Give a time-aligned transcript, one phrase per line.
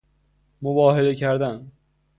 [0.61, 1.71] مباهله کردن